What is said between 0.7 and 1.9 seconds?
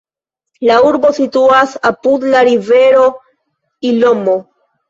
urbo situas